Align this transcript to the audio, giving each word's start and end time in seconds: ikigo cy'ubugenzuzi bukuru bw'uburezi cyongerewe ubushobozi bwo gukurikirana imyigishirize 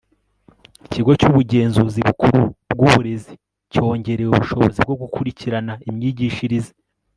ikigo 0.85 1.11
cy'ubugenzuzi 1.19 1.99
bukuru 2.07 2.41
bw'uburezi 2.73 3.33
cyongerewe 3.73 4.29
ubushobozi 4.33 4.77
bwo 4.85 4.95
gukurikirana 5.01 5.73
imyigishirize 5.89 6.71